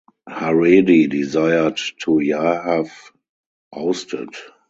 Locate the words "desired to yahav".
1.07-2.89